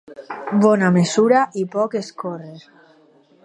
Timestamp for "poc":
1.77-1.99